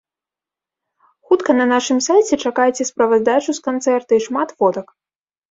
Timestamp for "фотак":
4.59-4.87